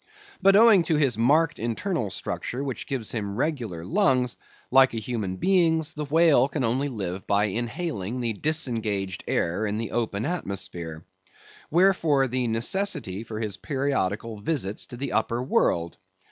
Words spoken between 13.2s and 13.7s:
for his